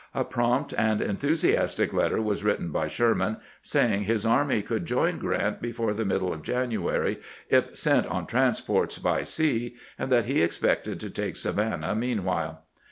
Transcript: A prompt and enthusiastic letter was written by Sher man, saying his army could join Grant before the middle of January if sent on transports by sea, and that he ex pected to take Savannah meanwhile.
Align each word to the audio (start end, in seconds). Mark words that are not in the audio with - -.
A 0.15 0.23
prompt 0.23 0.73
and 0.79 0.99
enthusiastic 0.99 1.93
letter 1.93 2.19
was 2.23 2.43
written 2.43 2.71
by 2.71 2.87
Sher 2.87 3.13
man, 3.13 3.37
saying 3.61 4.05
his 4.05 4.25
army 4.25 4.63
could 4.63 4.87
join 4.87 5.19
Grant 5.19 5.61
before 5.61 5.93
the 5.93 6.05
middle 6.05 6.33
of 6.33 6.41
January 6.41 7.19
if 7.49 7.77
sent 7.77 8.07
on 8.07 8.25
transports 8.25 8.97
by 8.97 9.21
sea, 9.21 9.75
and 9.99 10.11
that 10.11 10.25
he 10.25 10.41
ex 10.41 10.57
pected 10.57 10.97
to 11.01 11.09
take 11.11 11.35
Savannah 11.35 11.93
meanwhile. 11.93 12.63